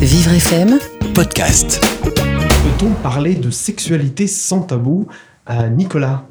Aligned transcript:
Vivre 0.00 0.32
FM 0.32 0.78
podcast. 1.14 1.84
Peut-on 2.02 2.90
parler 3.02 3.34
de 3.34 3.50
sexualité 3.50 4.26
sans 4.26 4.62
tabou 4.62 5.08
à 5.44 5.68
Nicolas? 5.68 6.24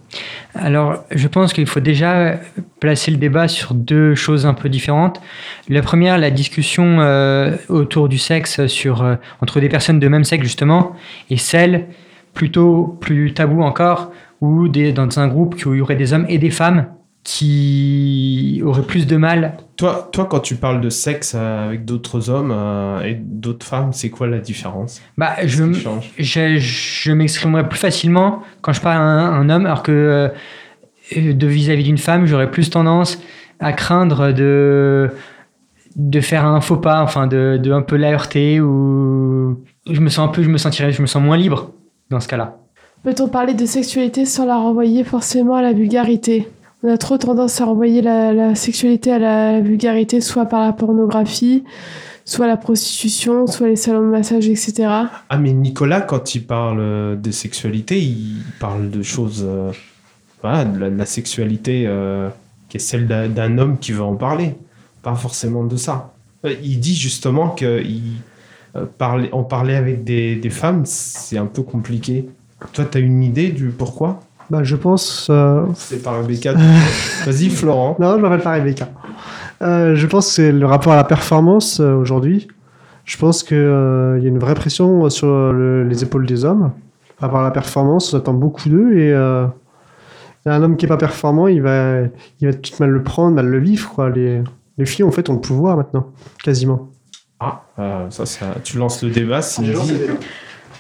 Alors, 0.56 1.04
je 1.12 1.28
pense 1.28 1.54
qu'il 1.54 1.68
faut 1.68 1.80
déjà 1.80 2.40
placer 2.80 3.12
le 3.12 3.18
débat 3.18 3.48
sur 3.48 3.76
deux 3.76 4.16
choses 4.16 4.48
un 4.48 4.56
peu 4.56 4.70
différentes. 4.70 5.22
La 5.68 5.84
première, 5.84 6.18
la 6.18 6.32
discussion 6.32 7.00
euh, 7.00 7.58
autour 7.68 8.10
du 8.10 8.18
sexe 8.18 8.66
sur, 8.66 9.04
euh, 9.04 9.18
entre 9.40 9.60
des 9.60 9.70
personnes 9.70 10.00
de 10.00 10.08
même 10.08 10.24
sexe, 10.24 10.44
justement, 10.44 10.94
et 11.30 11.38
celle 11.38 11.90
plutôt 12.34 12.98
plus 13.00 13.36
tabou 13.36 13.62
encore, 13.62 14.12
où 14.42 14.68
des, 14.68 14.94
dans 14.94 15.20
un 15.20 15.28
groupe 15.28 15.64
où 15.68 15.76
il 15.76 15.78
y 15.78 15.82
aurait 15.82 15.96
des 15.96 16.12
hommes 16.14 16.26
et 16.28 16.40
des 16.40 16.50
femmes 16.50 16.88
qui 17.24 18.62
auraient 18.66 18.82
plus 18.84 19.06
de 19.06 19.18
mal. 19.18 19.58
toi, 19.76 20.10
toi, 20.12 20.26
quand 20.26 20.40
tu 20.40 20.56
parles 20.56 20.82
de 20.82 20.90
sexe 20.90 21.34
euh, 21.36 21.68
avec 21.68 21.86
d'autres 21.86 22.30
hommes 22.30 22.52
euh, 22.56 23.02
et 23.02 23.14
d'autres 23.16 23.66
femmes, 23.66 23.92
c'est 23.94 24.10
quoi 24.10 24.28
la 24.28 24.40
différence? 24.40 25.02
Bah, 25.18 25.34
je, 25.46 25.64
je, 26.18 26.58
je 26.58 27.12
m'exprimerais 27.12 27.68
plus 27.68 27.78
facilement 27.78 28.42
quand 28.62 28.74
je 28.74 28.82
parle 28.82 28.98
à 28.98 29.02
un, 29.02 29.42
un 29.42 29.50
homme, 29.50 29.66
alors 29.66 29.84
que 29.84 29.92
euh, 29.92 31.34
de 31.34 31.48
vis-à-vis 31.48 31.84
d'une 31.84 31.98
femme, 31.98 32.26
j'aurais 32.26 32.50
plus 32.50 32.70
tendance 32.70 33.22
à 33.60 33.74
craindre 33.74 34.32
de 34.32 35.10
de 35.96 36.22
faire 36.22 36.46
un 36.46 36.62
faux 36.62 36.78
pas, 36.78 37.02
enfin 37.02 37.28
de, 37.28 37.60
de 37.62 37.72
un 37.74 37.82
peu 37.82 37.98
la 37.98 38.12
heurter 38.12 38.62
ou 38.62 39.60
je 39.90 40.00
me 40.00 40.08
sens 40.08 40.30
un 40.30 40.32
peu, 40.32 40.44
je 40.44 40.50
me 40.50 40.58
sentirais, 40.58 40.92
je 40.92 41.02
me 41.02 41.08
sens 41.08 41.22
moins 41.22 41.36
libre 41.36 41.72
dans 42.10 42.20
ce 42.20 42.28
cas-là. 42.28 42.58
Peut-on 43.04 43.28
parler 43.28 43.54
de 43.54 43.66
sexualité 43.66 44.26
sans 44.26 44.46
la 44.46 44.56
renvoyer 44.56 45.04
forcément 45.04 45.56
à 45.56 45.62
la 45.62 45.74
vulgarité? 45.74 46.48
On 46.84 46.90
a 46.90 46.98
trop 46.98 47.18
tendance 47.18 47.60
à 47.60 47.66
renvoyer 47.66 48.02
la, 48.02 48.56
sexualité 48.56 49.12
à 49.12 49.20
la, 49.20 49.60
vulgarité, 49.62 50.22
soit 50.22 50.46
par 50.46 50.66
la 50.66 50.74
pornographie, 50.74 51.64
soit 52.26 52.48
la 52.48 52.58
prostitution, 52.58 53.48
soit 53.48 53.68
les 53.68 53.76
salons 53.76 54.02
de 54.02 54.12
massage, 54.12 54.48
etc. 54.48 54.88
Ah, 55.30 55.38
mais 55.38 55.52
Nicolas, 55.52 56.02
quand 56.02 56.36
il 56.36 56.46
parle 56.46 56.80
euh, 56.80 57.16
de 57.16 57.32
sexualité, 57.32 58.00
il 58.00 58.44
parle 58.60 58.90
de 58.90 59.02
choses. 59.04 59.44
euh, 59.46 59.72
voilà, 60.42 60.66
de 60.66 60.86
la, 60.86 61.06
sexualité 61.06 61.84
euh, 61.86 62.30
qui 62.70 62.78
est 62.78 62.80
celle 62.80 63.08
d'un 63.08 63.58
homme 63.58 63.78
qui 63.78 63.92
veut 63.92 64.04
en 64.04 64.16
parler. 64.16 64.56
Pas 65.02 65.16
forcément 65.16 65.64
de 65.64 65.76
ça. 65.76 66.14
Il 66.64 66.80
dit 66.80 66.96
justement 66.96 67.50
que 67.50 67.82
il, 67.84 68.02
euh, 68.76 68.86
parler 68.98 69.76
avec 69.76 70.04
des, 70.04 70.36
des 70.36 70.50
femmes, 70.50 70.84
c'est 70.86 71.38
un 71.38 71.46
peu 71.46 71.64
compliqué. 71.64 72.30
Toi, 72.74 72.86
tu 72.86 72.98
as 72.98 73.02
une 73.02 73.24
idée 73.24 73.50
du 73.50 73.70
pourquoi? 73.70 74.22
Bah, 74.50 74.64
je 74.64 74.76
pense. 74.76 75.28
euh, 75.30 75.64
C'est 75.76 76.02
par 76.02 76.18
Rebecca. 76.22 76.54
Vas-y, 77.26 77.50
Florent. 77.50 77.96
Non, 78.00 78.16
je 78.18 78.22
m'appelle 78.22 78.42
pas 78.42 78.54
Rebecca. 78.54 78.90
Euh, 79.62 79.96
je 79.96 80.08
pense 80.08 80.28
que 80.28 80.34
c'est 80.34 80.52
le 80.52 80.66
rapport 80.66 80.94
à 80.94 80.96
la 80.96 81.04
performance 81.04 81.80
euh, 81.80 81.94
aujourd'hui. 81.94 82.48
Je 83.06 83.18
pense 83.18 83.44
qu'il 83.44 83.58
y 83.58 83.60
a 83.62 84.28
une 84.28 84.40
vraie 84.40 84.56
pression 84.56 85.10
sur 85.10 85.28
le- 85.28 85.84
les 85.84 86.04
épaules 86.04 86.26
des 86.26 86.46
hommes. 86.46 86.72
Par 87.18 87.30
rapport 87.30 87.42
à 87.42 87.44
la 87.44 87.52
performance, 87.52 88.14
on 88.14 88.18
attend 88.18 88.34
beaucoup 88.34 88.70
d'eux 88.70 88.98
et 88.98 89.12
euh, 89.14 89.46
un 90.46 90.64
homme 90.64 90.78
qui 90.78 90.86
est 90.86 90.90
pas 90.90 90.98
performant, 90.98 91.48
il 91.48 91.62
va, 91.62 92.02
il 92.40 92.48
va 92.48 92.54
tout 92.54 92.72
mal 92.80 92.90
le 92.90 93.04
prendre, 93.04 93.36
mal 93.36 93.48
le 93.48 93.60
vivre. 93.60 93.90
Quoi. 93.94 94.10
Les, 94.10 94.42
les 94.78 94.86
filles, 94.86 95.04
en 95.06 95.12
fait, 95.12 95.30
ont 95.30 95.34
le 95.34 95.42
pouvoir 95.42 95.76
maintenant, 95.78 96.08
quasiment. 96.44 96.90
Ah, 97.40 97.62
euh, 97.80 98.10
ça, 98.10 98.26
ça, 98.26 98.46
tu 98.64 98.78
lances 98.78 99.04
le 99.04 99.10
débat. 99.10 99.42
Cindy. 99.42 99.72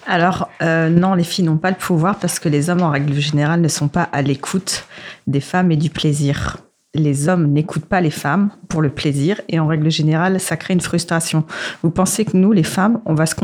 Alors, 0.10 0.50
euh, 0.64 0.90
non, 0.90 1.14
les 1.14 1.24
filles 1.24 1.46
n'ont 1.46 1.58
pas 1.58 1.70
le 1.70 1.78
pouvoir 1.78 2.16
parce 2.16 2.40
que 2.40 2.50
les 2.50 2.72
hommes, 2.72 2.82
en 2.82 2.90
règle 2.90 3.14
générale, 3.14 3.62
ne 3.62 3.68
sont 3.68 3.88
pas 3.88 4.10
à 4.12 4.24
l'écoute 4.24 4.86
des 5.28 5.40
femmes 5.40 5.72
et 5.72 5.76
du 5.78 5.92
plaisir. 5.92 6.58
Les 6.96 7.30
hommes 7.30 7.52
n'écoutent 7.52 7.86
pas 7.86 8.02
les 8.02 8.10
femmes 8.10 8.50
pour 8.70 8.82
le 8.82 8.90
plaisir 8.90 9.40
et 9.50 9.60
en 9.60 9.68
règle 9.68 9.92
générale, 9.92 10.40
ça 10.40 10.58
crée 10.58 10.74
une 10.74 10.82
frustration. 10.82 11.44
Vous 11.84 11.92
pensez 11.92 12.26
que 12.26 12.36
nous, 12.36 12.52
les 12.52 12.64
femmes, 12.64 13.00
on 13.06 13.14
va 13.14 13.28
se 13.28 13.36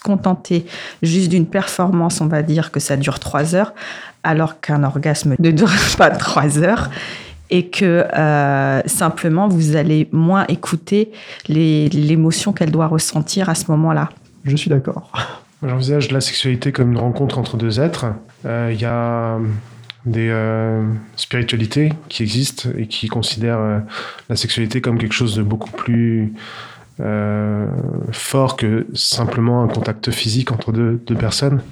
contenter, 0.00 0.66
juste 1.04 1.28
d'une 1.28 1.46
performance, 1.46 2.20
on 2.20 2.26
va 2.26 2.42
dire 2.42 2.72
que 2.72 2.80
ça 2.80 2.96
dure 2.96 3.20
trois 3.20 3.54
heures, 3.54 3.72
alors 4.24 4.60
qu'un 4.60 4.82
orgasme 4.82 5.36
ne 5.38 5.50
dure 5.52 5.70
pas 5.98 6.10
trois 6.10 6.58
heures 6.58 6.90
et 7.50 7.68
que 7.68 8.06
euh, 8.12 8.82
simplement 8.86 9.46
vous 9.46 9.76
allez 9.76 10.08
moins 10.10 10.46
écouter 10.48 11.12
l'émotion 11.48 12.52
qu'elle 12.52 12.72
doit 12.72 12.88
ressentir 12.88 13.48
à 13.48 13.54
ce 13.54 13.70
moment-là? 13.70 14.08
Je 14.44 14.56
suis 14.56 14.68
d'accord. 14.68 15.12
J'envisage 15.62 16.10
la 16.10 16.20
sexualité 16.20 16.72
comme 16.72 16.92
une 16.92 16.98
rencontre 16.98 17.38
entre 17.38 17.56
deux 17.56 17.80
êtres. 17.80 18.06
Euh, 18.46 18.70
Il 18.72 18.80
y 18.80 18.84
a 18.84 19.38
des 20.04 20.28
euh, 20.30 20.82
spiritualités 21.14 21.92
qui 22.08 22.24
existent 22.24 22.68
et 22.76 22.88
qui 22.88 23.06
considèrent 23.06 23.60
euh, 23.60 23.78
la 24.28 24.34
sexualité 24.36 24.80
comme 24.80 24.98
quelque 24.98 25.12
chose 25.14 25.36
de 25.36 25.42
beaucoup 25.44 25.70
plus 25.70 26.32
euh, 27.00 27.66
fort 28.10 28.56
que 28.56 28.86
simplement 28.94 29.62
un 29.62 29.68
contact 29.68 30.10
physique 30.10 30.50
entre 30.50 30.72
deux, 30.72 31.00
deux 31.06 31.14
personnes. 31.14 31.62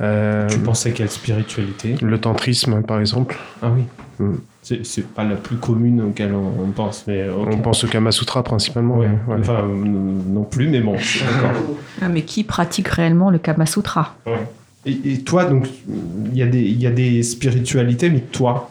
Euh, 0.00 0.48
Tu 0.48 0.58
pensais 0.58 0.90
quelle 0.92 1.10
spiritualité? 1.10 1.94
le 2.02 2.20
tantrisme, 2.20 2.82
par 2.82 2.98
exemple. 2.98 3.36
Ah 3.62 3.70
oui. 3.70 3.84
Mm. 4.18 4.34
C'est 4.66 4.84
c'est 4.86 5.06
pas 5.06 5.24
la 5.24 5.36
plus 5.36 5.56
commune 5.56 6.00
auquel 6.00 6.32
on, 6.34 6.64
on 6.64 6.70
pense, 6.70 7.04
mais 7.06 7.28
ok. 7.28 7.48
On 7.52 7.58
pense 7.58 7.84
au 7.84 7.86
Kama 7.86 8.10
Sutra 8.10 8.42
principalement. 8.42 8.96
Ouais. 8.96 9.06
ouais, 9.08 9.12
ouais. 9.34 9.36
Enfin, 9.40 9.58
euh, 9.62 9.84
non 10.26 10.42
plus, 10.44 10.68
mais 10.68 10.80
bon, 10.80 10.92
d'accord. 10.94 11.50
Ah, 12.02 12.08
Mais 12.08 12.22
qui 12.22 12.44
pratique 12.44 12.88
réellement 12.88 13.28
le 13.30 13.38
Kama 13.38 13.66
Sutra? 13.66 14.16
Et, 14.86 14.98
et 15.12 15.18
toi, 15.20 15.44
donc, 15.44 15.68
il 16.32 16.36
y, 16.38 16.42
a 16.42 16.46
des- 16.46 16.62
il 16.62 16.80
y 16.82 16.86
a 16.86 16.90
des 16.90 17.22
spiritualités, 17.22 18.08
mais 18.10 18.20
toi, 18.20 18.70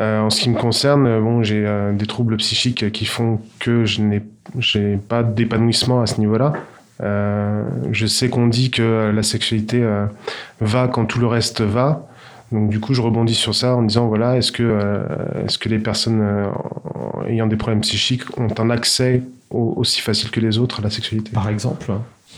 Euh, 0.00 0.20
en 0.22 0.30
ce 0.30 0.40
qui 0.40 0.48
me 0.48 0.56
concerne, 0.56 1.06
euh, 1.06 1.20
bon, 1.20 1.42
j'ai 1.42 1.66
euh, 1.66 1.92
des 1.92 2.06
troubles 2.06 2.36
psychiques 2.38 2.90
qui 2.92 3.04
font 3.04 3.40
que 3.58 3.84
je 3.84 4.00
n'ai 4.00 4.22
j'ai 4.58 4.96
pas 4.96 5.22
d'épanouissement 5.22 6.00
à 6.00 6.06
ce 6.06 6.18
niveau-là. 6.18 6.54
Euh, 7.02 7.62
je 7.90 8.06
sais 8.06 8.28
qu'on 8.30 8.46
dit 8.46 8.70
que 8.70 9.12
la 9.14 9.22
sexualité 9.22 9.82
euh, 9.82 10.06
va 10.60 10.88
quand 10.88 11.04
tout 11.04 11.18
le 11.18 11.26
reste 11.26 11.60
va. 11.62 12.06
Donc 12.52 12.68
du 12.70 12.78
coup, 12.80 12.92
je 12.94 13.00
rebondis 13.00 13.34
sur 13.34 13.54
ça 13.54 13.74
en 13.76 13.82
disant 13.82 14.06
voilà, 14.08 14.36
est-ce 14.36 14.52
que 14.52 14.62
euh, 14.62 15.02
est-ce 15.46 15.58
que 15.58 15.68
les 15.68 15.78
personnes 15.78 16.20
euh, 16.20 16.46
ayant 17.28 17.46
des 17.46 17.56
problèmes 17.56 17.80
psychiques 17.80 18.38
ont 18.38 18.48
un 18.58 18.70
accès 18.70 19.22
au- 19.50 19.74
aussi 19.76 20.00
facile 20.00 20.30
que 20.30 20.40
les 20.40 20.58
autres 20.58 20.80
à 20.80 20.82
la 20.82 20.90
sexualité? 20.90 21.30
Par 21.32 21.48
exemple 21.48 21.92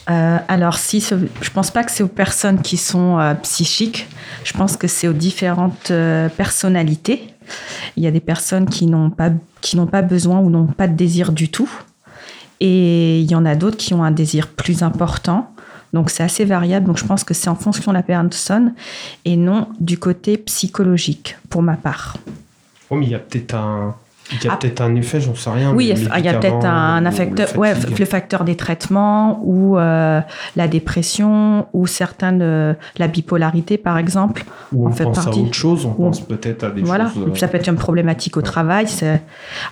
Euh, 0.09 0.37
alors, 0.47 0.77
si 0.77 1.01
ce- 1.01 1.15
je 1.41 1.49
pense 1.49 1.71
pas 1.71 1.83
que 1.83 1.91
c'est 1.91 2.03
aux 2.03 2.07
personnes 2.07 2.61
qui 2.61 2.77
sont 2.77 3.17
euh, 3.19 3.33
psychiques. 3.33 4.07
Je 4.43 4.53
pense 4.53 4.77
que 4.77 4.87
c'est 4.87 5.07
aux 5.07 5.13
différentes 5.13 5.89
euh, 5.89 6.29
personnalités. 6.29 7.23
Il 7.97 8.03
y 8.03 8.07
a 8.07 8.11
des 8.11 8.19
personnes 8.19 8.67
qui 8.69 8.85
n'ont 8.85 9.09
pas 9.09 9.31
qui 9.61 9.75
n'ont 9.77 9.87
pas 9.87 10.03
besoin 10.03 10.39
ou 10.41 10.49
n'ont 10.51 10.67
pas 10.67 10.87
de 10.87 10.93
désir 10.95 11.31
du 11.31 11.49
tout, 11.49 11.69
et 12.59 13.19
il 13.19 13.29
y 13.31 13.35
en 13.35 13.45
a 13.45 13.55
d'autres 13.55 13.77
qui 13.77 13.93
ont 13.95 14.03
un 14.03 14.11
désir 14.11 14.47
plus 14.49 14.83
important. 14.83 15.51
Donc 15.95 16.09
c'est 16.11 16.23
assez 16.23 16.45
variable. 16.45 16.85
Donc 16.85 16.97
je 16.97 17.05
pense 17.05 17.23
que 17.23 17.33
c'est 17.33 17.49
en 17.49 17.55
fonction 17.55 17.91
de 17.91 17.97
la 17.97 18.03
personne 18.03 18.73
et 19.23 19.35
non 19.37 19.67
du 19.79 19.97
côté 19.97 20.37
psychologique 20.37 21.37
pour 21.49 21.61
ma 21.63 21.75
part. 21.75 22.17
Oh, 22.89 22.95
mais 22.97 23.05
il 23.05 23.11
y 23.11 23.15
a 23.15 23.19
peut-être 23.19 23.55
un, 23.55 23.95
il 24.31 24.43
y 24.43 24.47
a 24.47 24.53
Ah. 24.53 24.57
peut-être 24.57 24.81
un 24.81 24.93
effet, 24.95 25.21
j'en 25.21 25.33
sais 25.35 25.49
rien. 25.49 25.71
Oui, 25.73 25.93
des 25.93 26.01
il 26.17 26.25
y 26.25 26.27
a 26.27 26.33
peut-être 26.33 26.65
un 26.65 27.03
ou 27.03 27.07
affecteur, 27.07 27.47
le 27.53 27.59
ouais, 27.59 27.73
le 27.97 28.05
facteur 28.05 28.43
des 28.43 28.55
traitements 28.55 29.39
ou 29.43 29.77
euh, 29.77 30.19
la 30.55 30.67
dépression 30.67 31.67
ou 31.73 31.87
certaines, 31.87 32.41
euh, 32.41 32.73
la 32.97 33.07
bipolarité 33.07 33.77
par 33.77 33.97
exemple. 33.97 34.43
Ou 34.73 34.85
on 34.85 34.89
en 34.89 34.91
fait 34.91 35.03
pense 35.05 35.23
partie. 35.25 35.39
à 35.39 35.43
autre 35.43 35.53
chose, 35.53 35.85
on 35.85 35.91
Ou- 35.91 35.93
pense 36.07 36.21
peut-être 36.21 36.63
à 36.65 36.71
des 36.71 36.81
voilà, 36.81 37.09
choses. 37.09 37.23
euh, 37.29 37.35
ça 37.35 37.47
peut 37.47 37.57
être 37.57 37.69
une 37.69 37.75
problématique 37.77 38.35
au 38.37 38.41
travail. 38.41 38.87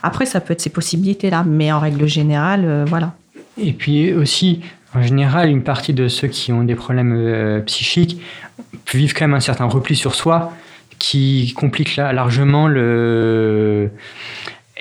Après, 0.01 0.25
ça 0.25 0.39
peut 0.39 0.53
être 0.53 0.61
ces 0.61 0.69
possibilités-là, 0.69 1.43
mais 1.45 1.71
en 1.71 1.79
règle 1.79 2.07
générale, 2.07 2.63
euh, 2.65 2.85
voilà. 2.87 3.13
Et 3.57 3.73
puis 3.73 4.13
aussi, 4.13 4.61
en 4.95 5.01
général, 5.01 5.49
une 5.49 5.63
partie 5.63 5.93
de 5.93 6.07
ceux 6.07 6.27
qui 6.27 6.51
ont 6.51 6.63
des 6.63 6.75
problèmes 6.75 7.13
euh, 7.15 7.59
psychiques 7.61 8.21
vivent 8.93 9.13
quand 9.13 9.25
même 9.25 9.33
un 9.33 9.39
certain 9.39 9.65
repli 9.65 9.95
sur 9.95 10.13
soi 10.15 10.53
qui 10.99 11.53
complique 11.55 11.95
la- 11.95 12.13
largement 12.13 12.67
le 12.67 13.89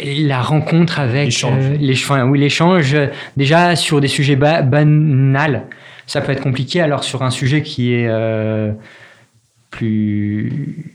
la 0.05 0.41
rencontre 0.41 1.01
avec 1.01 1.27
L'échange. 1.27 1.65
euh, 1.65 2.23
oui 2.25 2.39
l'échange 2.39 2.97
déjà 3.37 3.77
sur 3.77 4.01
des 4.01 4.09
sujets 4.09 4.37
ba- 4.37 4.63
banals 4.63 5.65
ça 6.07 6.21
peut 6.23 6.33
être 6.33 6.43
compliqué 6.43 6.81
alors 6.81 7.05
sur 7.05 7.23
un 7.23 7.31
sujet 7.31 7.63
qui 7.63 7.93
est 7.93 8.07
euh, 8.09 8.73
plus 9.71 10.93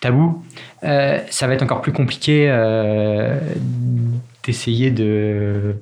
tabou 0.00 0.42
euh, 0.84 1.18
ça 1.30 1.46
va 1.46 1.54
être 1.54 1.62
encore 1.62 1.80
plus 1.82 1.92
compliqué 1.92 2.48
d'essayer 4.44 4.90
de 4.90 5.76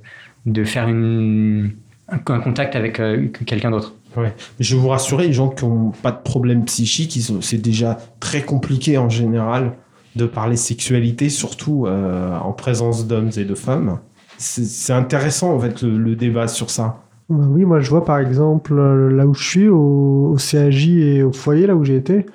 de 0.46 0.64
faire 0.64 0.88
une, 0.88 1.72
un, 2.12 2.32
un 2.32 2.40
contact 2.40 2.76
avec 2.76 3.00
euh, 3.00 3.28
quelqu'un 3.46 3.70
d'autre. 3.70 3.94
Ouais. 4.16 4.34
Je 4.60 4.76
vais 4.76 4.80
vous 4.80 4.88
rassurer, 4.88 5.26
les 5.26 5.32
gens 5.32 5.48
qui 5.48 5.64
n'ont 5.64 5.90
pas 5.90 6.12
de 6.12 6.22
problème 6.22 6.64
psychique, 6.66 7.18
c'est 7.40 7.62
déjà 7.62 7.98
très 8.20 8.42
compliqué 8.42 8.98
en 8.98 9.08
général 9.08 9.72
de 10.16 10.26
parler 10.26 10.56
sexualité, 10.56 11.30
surtout 11.30 11.86
euh, 11.86 12.38
en 12.38 12.52
présence 12.52 13.06
d'hommes 13.06 13.30
et 13.36 13.44
de 13.44 13.54
femmes. 13.54 13.98
C'est 14.36 14.92
intéressant 14.92 15.54
en 15.54 15.58
fait 15.60 15.82
le, 15.82 15.96
le 15.96 16.16
débat 16.16 16.48
sur 16.48 16.68
ça. 16.68 16.98
Oui, 17.30 17.64
moi 17.64 17.80
je 17.80 17.88
vois 17.88 18.04
par 18.04 18.18
exemple 18.18 18.74
euh, 18.74 19.10
là 19.10 19.26
où 19.26 19.32
je 19.32 19.48
suis, 19.48 19.68
au, 19.68 20.32
au 20.34 20.36
CAJ 20.36 20.88
et 20.88 21.22
au 21.22 21.32
foyer, 21.32 21.66
là 21.66 21.74
où 21.74 21.84
j'ai 21.84 21.96
été, 21.96 22.26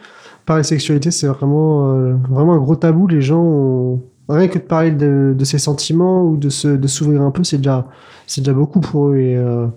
parler 0.45 0.63
sexualité 0.63 1.11
c'est 1.11 1.27
vraiment, 1.27 1.91
euh, 1.93 2.15
vraiment 2.29 2.53
un 2.53 2.59
gros 2.59 2.75
tabou. 2.75 3.05
Les 3.07 3.21
gens 3.21 3.43
ont, 3.43 4.01
rien 4.29 4.47
que 4.47 4.57
de 4.59 4.63
parler 4.63 4.91
de, 4.91 5.33
de 5.37 5.45
ses 5.45 5.57
sentiments 5.59 6.23
ou 6.23 6.37
de 6.37 6.49
se- 6.49 6.67
de 6.67 6.87
s'ouvrir 6.87 7.21
un 7.21 7.31
peu, 7.31 7.43
c'est 7.43 7.57
déjà, 7.57 7.85
c'est 8.27 8.41
déjà 8.41 8.53
beaucoup 8.53 8.79
pour 8.79 9.09
eux. 9.09 9.17
Et 9.17 9.35
euh, 9.37 9.67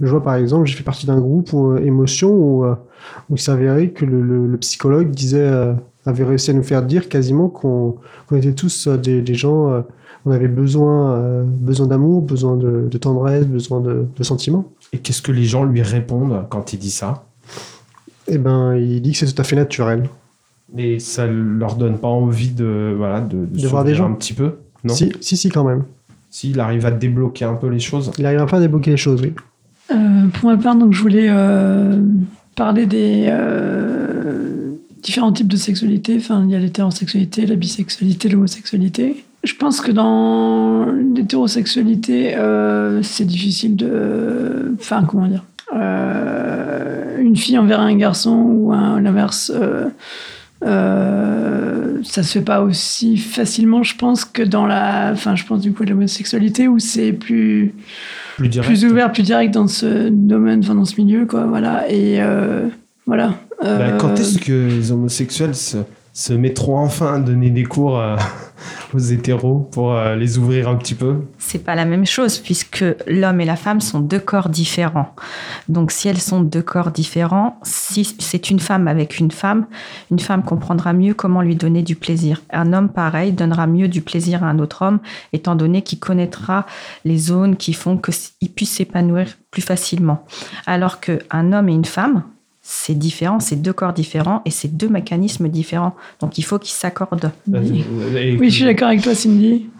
Je 0.00 0.06
vois 0.06 0.22
par 0.22 0.34
exemple, 0.36 0.66
j'ai 0.66 0.76
fait 0.76 0.84
partie 0.84 1.06
d'un 1.06 1.20
groupe 1.20 1.52
où, 1.52 1.72
euh, 1.72 1.78
émotion 1.84 2.30
où, 2.30 2.64
euh, 2.64 2.74
où 3.30 3.34
il 3.36 3.40
s'avérait 3.40 3.88
que 3.90 4.04
le, 4.04 4.22
le- 4.22 4.46
le 4.46 4.56
psychologue 4.58 5.10
disait, 5.10 5.50
avait 6.06 6.24
réussi 6.24 6.50
à 6.50 6.54
nous 6.54 6.62
faire 6.62 6.82
dire 6.84 7.08
quasiment 7.08 7.48
qu'on 7.48 7.96
qu'on 8.28 8.36
était 8.36 8.52
tous 8.52 8.88
des, 8.88 9.20
des 9.22 9.34
gens, 9.34 9.82
on 10.24 10.30
avait 10.30 10.48
besoin, 10.48 11.42
besoin 11.44 11.86
d'amour, 11.86 12.22
besoin 12.22 12.56
de, 12.56 12.88
de 12.90 12.98
tendresse, 12.98 13.46
besoin 13.46 13.80
de, 13.80 14.06
de 14.16 14.22
sentiments. 14.22 14.64
Et 14.92 14.98
qu'est-ce 14.98 15.20
que 15.22 15.32
les 15.32 15.44
gens 15.44 15.64
lui 15.64 15.82
répondent 15.82 16.44
quand 16.50 16.72
il 16.72 16.78
dit 16.78 16.90
ça? 16.90 17.24
Et 18.26 18.38
ben, 18.38 18.74
il 18.76 19.00
dit 19.02 19.12
que 19.12 19.18
c'est 19.18 19.32
tout 19.32 19.40
à 19.40 19.44
fait 19.44 19.56
naturel. 19.56 20.08
Mais 20.74 20.98
ça 20.98 21.26
leur 21.26 21.76
donne 21.76 21.98
pas 21.98 22.08
envie 22.08 22.50
de, 22.50 22.94
voilà, 22.96 23.20
de, 23.20 23.46
De 23.46 23.66
voir 23.68 23.84
des 23.84 23.94
gens. 23.94 24.06
un 24.10 24.12
petit 24.14 24.34
peu 24.34 24.56
Non 24.84 24.92
Si, 24.94 25.12
si, 25.20 25.36
si, 25.36 25.48
quand 25.48 25.64
même. 25.64 25.84
S'il 26.30 26.60
arrive 26.60 26.84
à 26.84 26.90
débloquer 26.90 27.46
un 27.46 27.54
peu 27.54 27.68
les 27.68 27.80
choses 27.80 28.10
Il 28.18 28.26
arrive 28.26 28.44
pas 28.46 28.58
à 28.58 28.60
débloquer 28.60 28.90
les 28.90 28.96
choses, 28.98 29.22
oui. 29.22 29.32
Euh, 29.90 30.26
pour 30.34 30.50
ma 30.50 30.58
part, 30.58 30.76
donc, 30.76 30.92
je 30.92 31.00
voulais 31.00 31.28
euh, 31.30 31.98
parler 32.54 32.84
des 32.84 33.28
euh, 33.30 34.72
différents 35.02 35.32
types 35.32 35.48
de 35.48 35.56
sexualité. 35.56 36.16
Enfin, 36.18 36.44
il 36.44 36.50
y 36.50 36.54
a 36.54 36.58
l'hétérosexualité, 36.58 37.46
la 37.46 37.54
bisexualité, 37.56 38.28
l'homosexualité. 38.28 39.24
Je 39.44 39.54
pense 39.54 39.80
que 39.80 39.90
dans 39.92 40.84
l'hétérosexualité, 41.14 42.36
euh, 42.36 43.02
c'est 43.02 43.24
difficile 43.24 43.76
de... 43.76 44.74
Enfin, 44.78 45.04
comment 45.08 45.28
dire 45.28 45.44
euh, 45.74 47.18
Une 47.20 47.36
fille 47.36 47.56
envers 47.56 47.80
un 47.80 47.96
garçon 47.96 48.32
ou 48.36 48.72
un- 48.72 49.00
l'inverse... 49.00 49.50
euh, 50.64 50.68
euh, 51.98 52.02
ça 52.04 52.22
se 52.22 52.32
fait 52.38 52.44
pas 52.44 52.60
aussi 52.62 53.16
facilement, 53.16 53.82
je 53.82 53.96
pense, 53.96 54.24
que 54.24 54.42
dans 54.42 54.66
la, 54.66 55.10
enfin, 55.12 55.34
je 55.36 55.44
pense 55.44 55.60
du 55.60 55.72
coup 55.72 55.82
à 55.82 55.86
l'homosexualité 55.86 56.68
où 56.68 56.78
c'est 56.78 57.12
plus, 57.12 57.74
Plus 58.36 58.48
direct 58.48 58.68
plus 58.68 58.84
ouvert, 58.84 59.12
plus 59.12 59.22
direct 59.22 59.52
dans 59.54 59.66
ce 59.66 60.08
domaine, 60.08 60.60
enfin 60.62 60.74
dans 60.74 60.84
ce 60.84 61.00
milieu, 61.00 61.26
quoi. 61.26 61.44
Voilà. 61.46 61.90
Et 61.90 62.20
euh, 62.20 62.68
voilà. 63.06 63.34
Bah, 63.60 63.66
Euh, 63.66 63.98
Quand 63.98 64.14
est-ce 64.18 64.38
que 64.38 64.68
les 64.68 64.92
homosexuels 64.92 65.54
se, 65.56 65.78
se 66.18 66.32
mettront 66.32 66.76
enfin 66.78 67.14
à 67.14 67.18
donner 67.20 67.48
des 67.48 67.62
cours 67.62 68.00
euh, 68.00 68.16
aux 68.94 68.98
hétéros 68.98 69.68
pour 69.70 69.94
euh, 69.94 70.16
les 70.16 70.36
ouvrir 70.36 70.68
un 70.68 70.74
petit 70.74 70.96
peu 70.96 71.18
C'est 71.38 71.62
pas 71.62 71.76
la 71.76 71.84
même 71.84 72.06
chose 72.06 72.38
puisque 72.38 72.84
l'homme 73.06 73.40
et 73.40 73.44
la 73.44 73.54
femme 73.54 73.80
sont 73.80 74.00
deux 74.00 74.18
corps 74.18 74.48
différents. 74.48 75.14
Donc 75.68 75.92
si 75.92 76.08
elles 76.08 76.20
sont 76.20 76.40
deux 76.40 76.62
corps 76.62 76.90
différents, 76.90 77.60
si 77.62 78.16
c'est 78.18 78.50
une 78.50 78.58
femme 78.58 78.88
avec 78.88 79.20
une 79.20 79.30
femme, 79.30 79.66
une 80.10 80.18
femme 80.18 80.42
comprendra 80.42 80.92
mieux 80.92 81.14
comment 81.14 81.40
lui 81.40 81.54
donner 81.54 81.84
du 81.84 81.94
plaisir. 81.94 82.42
Un 82.50 82.72
homme 82.72 82.88
pareil 82.88 83.30
donnera 83.30 83.68
mieux 83.68 83.86
du 83.86 84.02
plaisir 84.02 84.42
à 84.42 84.48
un 84.48 84.58
autre 84.58 84.82
homme 84.82 84.98
étant 85.32 85.54
donné 85.54 85.82
qu'il 85.82 86.00
connaîtra 86.00 86.66
les 87.04 87.16
zones 87.16 87.54
qui 87.54 87.72
font 87.72 87.96
qu'il 87.96 88.50
puisse 88.50 88.72
s'épanouir 88.72 89.28
plus 89.52 89.62
facilement. 89.62 90.24
Alors 90.66 90.98
qu'un 90.98 91.52
homme 91.52 91.68
et 91.68 91.74
une 91.74 91.84
femme, 91.84 92.24
c'est 92.70 92.94
différent, 92.94 93.40
c'est 93.40 93.56
deux 93.56 93.72
corps 93.72 93.94
différents 93.94 94.42
et 94.44 94.50
c'est 94.50 94.68
deux 94.68 94.90
mécanismes 94.90 95.48
différents. 95.48 95.96
Donc 96.20 96.36
il 96.36 96.42
faut 96.44 96.58
qu'ils 96.58 96.74
s'accordent. 96.74 97.30
Oui. 97.46 97.82
Euh, 98.14 98.36
je 98.42 98.48
suis 98.50 98.64
d'accord 98.66 98.88
avec 98.88 99.00
toi, 99.00 99.14
Cindy. 99.14 99.70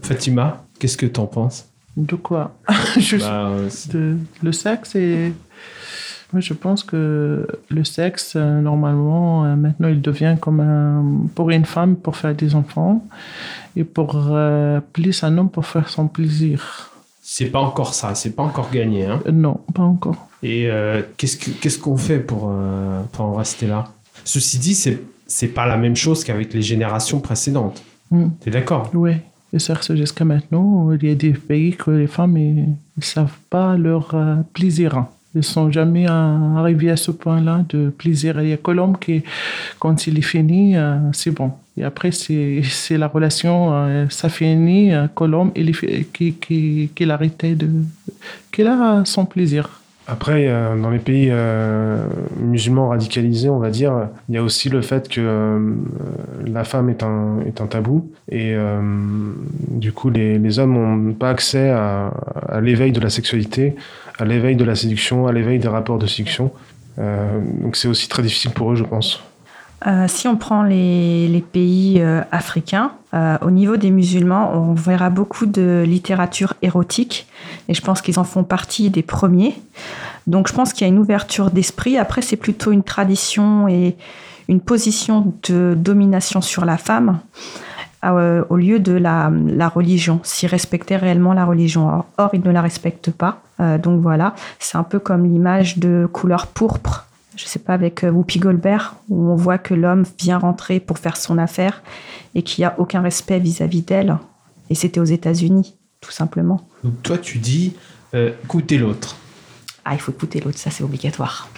Fatima, 0.00 0.64
qu'est-ce 0.78 0.96
que 0.96 1.06
t'en 1.06 1.26
penses? 1.26 1.66
De 1.96 2.14
quoi? 2.14 2.54
Juste 2.96 3.26
Bah, 3.26 3.48
euh, 3.48 3.68
de- 3.92 4.16
le 4.40 4.52
sexe 4.52 4.94
et 4.94 5.32
moi 6.32 6.40
je 6.40 6.54
pense 6.54 6.84
que 6.84 7.46
le 7.68 7.84
sexe 7.84 8.34
euh, 8.36 8.60
normalement 8.60 9.42
maintenant 9.56 9.88
il 9.88 10.00
devient 10.00 10.36
comme 10.40 10.60
un 10.60 11.26
pour 11.34 11.50
une 11.50 11.64
femme 11.66 11.96
pour 11.96 12.16
faire 12.16 12.34
des 12.36 12.54
enfants 12.54 13.04
et 13.76 13.82
pour 13.84 14.28
euh, 14.30 14.80
plus 14.92 15.22
un 15.24 15.36
homme 15.38 15.50
pour 15.50 15.66
faire 15.66 15.88
son 15.88 16.06
plaisir. 16.06 16.90
C'est 17.20 17.46
pas 17.50 17.60
encore 17.60 17.94
ça, 17.94 18.14
c'est 18.14 18.30
pas 18.36 18.44
encore 18.44 18.70
gagné. 18.70 19.06
Hein? 19.06 19.20
Non, 19.32 19.60
pas 19.74 19.82
encore. 19.82 20.28
Et 20.42 20.68
euh, 20.68 21.02
qu'est-ce 21.16 21.36
que- 21.36 21.50
qu'est-ce 21.50 21.78
qu'on 21.78 21.96
fait 21.96 22.18
pour, 22.18 22.50
euh, 22.50 23.02
pour 23.12 23.24
en 23.26 23.34
rester 23.34 23.66
là 23.66 23.88
Ceci 24.24 24.58
dit, 24.58 24.74
c'est 24.74 24.98
c'est 25.26 25.48
pas 25.48 25.66
la 25.66 25.78
même 25.78 25.96
chose 25.96 26.24
qu'avec 26.24 26.52
les 26.52 26.60
générations 26.60 27.18
précédentes. 27.20 27.82
Mm. 28.10 28.26
T'es 28.40 28.50
d'accord? 28.50 28.90
Oui. 28.92 29.12
Et 29.54 29.58
ça 29.58 29.74
jusqu'à 29.94 30.24
maintenant, 30.24 30.90
il 30.92 31.08
y 31.08 31.10
a 31.10 31.14
des 31.14 31.32
pays 31.32 31.74
que 31.74 31.90
les 31.90 32.06
femmes 32.06 32.36
ils 32.36 32.76
savent 33.04 33.38
pas 33.48 33.76
leur 33.76 34.14
euh, 34.14 34.36
plaisir. 34.52 35.06
Ils 35.34 35.42
sont 35.44 35.70
jamais 35.70 36.06
euh, 36.06 36.56
arrivés 36.58 36.90
à 36.90 36.96
ce 36.96 37.10
point-là 37.10 37.64
de 37.70 37.88
plaisir. 37.88 38.40
Il 38.42 38.48
y 38.50 38.52
a 38.52 38.58
que 38.58 38.70
l'homme 38.70 38.98
qui, 38.98 39.22
quand 39.78 40.06
il 40.06 40.18
est 40.18 40.22
fini, 40.22 40.74
c'est 41.12 41.30
bon. 41.30 41.52
Et 41.76 41.84
après, 41.84 42.10
c'est 42.12 42.98
la 42.98 43.08
relation, 43.08 43.72
euh, 43.72 44.06
ça 44.10 44.28
finit, 44.28 44.92
euh, 44.92 45.06
l'homme, 45.20 45.52
il 45.56 45.74
qui, 46.12 46.34
qui, 46.34 47.10
arrêtait 47.10 47.54
de. 47.54 47.68
qu'il 48.50 48.66
a 48.66 49.02
son 49.06 49.24
plaisir. 49.24 49.80
Après, 50.08 50.48
euh, 50.48 50.76
dans 50.76 50.90
les 50.90 50.98
pays 50.98 51.28
euh, 51.30 52.04
musulmans 52.40 52.88
radicalisés, 52.88 53.48
on 53.48 53.60
va 53.60 53.70
dire, 53.70 54.08
il 54.28 54.34
y 54.34 54.38
a 54.38 54.42
aussi 54.42 54.68
le 54.68 54.82
fait 54.82 55.08
que 55.08 55.20
euh, 55.20 55.74
la 56.44 56.64
femme 56.64 56.90
est 56.90 57.04
un, 57.04 57.38
est 57.46 57.60
un 57.60 57.66
tabou 57.66 58.10
et 58.28 58.54
du 59.68 59.92
coup, 59.92 60.10
les, 60.10 60.38
les 60.38 60.58
hommes 60.58 60.74
n'ont 60.74 61.12
pas 61.14 61.30
accès 61.30 61.70
à, 61.70 62.12
à 62.48 62.60
l'éveil 62.60 62.92
de 62.92 63.00
la 63.00 63.10
sexualité, 63.10 63.76
à 64.18 64.24
l'éveil 64.24 64.56
de 64.56 64.64
la 64.64 64.74
séduction, 64.74 65.26
à 65.26 65.32
l'éveil 65.32 65.58
des 65.58 65.68
rapports 65.68 65.98
de 65.98 66.06
séduction. 66.06 66.50
Donc 66.96 67.76
c'est 67.76 67.88
aussi 67.88 68.08
très 68.08 68.22
difficile 68.22 68.52
pour 68.52 68.72
eux, 68.72 68.76
je 68.76 68.84
pense. 68.84 69.22
Euh, 69.86 70.06
si 70.06 70.28
on 70.28 70.36
prend 70.36 70.62
les, 70.62 71.44
pays 71.52 72.00
euh, 72.00 72.22
africains, 72.30 72.92
euh, 73.14 73.36
au 73.42 73.50
niveau 73.50 73.76
des 73.76 73.90
musulmans, 73.90 74.52
on 74.54 74.74
verra 74.74 75.10
beaucoup 75.10 75.46
de 75.46 75.84
littérature 75.86 76.54
érotique 76.62 77.26
et 77.68 77.74
je 77.74 77.82
pense 77.82 78.00
qu'ils 78.00 78.18
en 78.18 78.24
font 78.24 78.44
partie 78.44 78.90
des 78.90 79.02
premiers. 79.02 79.54
Donc 80.26 80.48
je 80.48 80.52
pense 80.52 80.72
qu'il 80.72 80.86
y 80.86 80.90
a 80.90 80.92
une 80.92 80.98
ouverture 80.98 81.50
d'esprit. 81.50 81.98
Après, 81.98 82.22
c'est 82.22 82.36
plutôt 82.36 82.70
une 82.70 82.84
tradition 82.84 83.66
et 83.66 83.96
une 84.48 84.60
position 84.60 85.34
de 85.48 85.74
domination 85.76 86.40
sur 86.40 86.64
la 86.64 86.76
femme 86.76 87.20
au 88.04 88.56
lieu 88.56 88.80
de 88.80 88.92
la, 88.94 89.30
religion, 89.68 90.18
s'ils 90.24 90.48
respectaient 90.48 90.96
réellement 90.96 91.34
la 91.34 91.44
religion. 91.44 92.04
Or, 92.18 92.30
ils 92.32 92.42
ne 92.42 92.50
la 92.50 92.60
respectent 92.60 93.12
pas. 93.12 93.42
Donc 93.78 94.00
voilà, 94.00 94.34
c'est 94.58 94.76
un 94.76 94.82
peu 94.82 94.98
comme 94.98 95.24
l'image 95.24 95.78
de 95.78 96.08
couleur 96.12 96.48
pourpre 96.48 97.06
je 97.36 97.44
sais 97.44 97.58
pas, 97.58 97.74
avec 97.74 98.04
euh, 98.04 98.10
Whoopi 98.10 98.38
Goldberg, 98.38 98.92
où 99.08 99.30
on 99.30 99.36
voit 99.36 99.58
que 99.58 99.74
l'homme 99.74 100.04
vient 100.18 100.38
rentrer 100.38 100.80
pour 100.80 100.98
faire 100.98 101.16
son 101.16 101.38
affaire 101.38 101.82
et 102.34 102.42
qu'il 102.42 102.62
n'y 102.62 102.66
a 102.66 102.74
aucun 102.78 103.00
respect 103.00 103.38
vis-à-vis 103.38 103.82
d'elle. 103.82 104.16
Et 104.70 104.74
c'était 104.74 105.00
aux 105.00 105.04
États-Unis, 105.04 105.74
tout 106.00 106.12
simplement. 106.12 106.66
Donc 106.84 107.02
toi, 107.02 107.18
tu 107.18 107.38
dis, 107.38 107.74
euh, 108.14 108.32
écoutez 108.44 108.78
l'autre. 108.78 109.16
Ah, 109.84 109.94
il 109.94 110.00
faut 110.00 110.12
écouter 110.12 110.40
l'autre, 110.40 110.58
ça 110.58 110.70
c'est 110.70 110.84
obligatoire. 110.84 111.48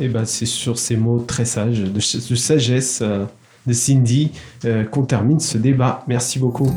Et 0.00 0.08
ben 0.08 0.24
c'est 0.24 0.46
sur 0.46 0.76
ces 0.78 0.96
mots 0.96 1.20
très 1.20 1.44
sages, 1.44 1.78
de 1.80 2.00
sagesse 2.00 2.98
euh, 3.00 3.26
de 3.66 3.72
Cindy, 3.72 4.32
euh, 4.64 4.84
qu'on 4.84 5.04
termine 5.04 5.38
ce 5.38 5.58
débat. 5.58 6.04
Merci 6.08 6.38
beaucoup. 6.38 6.70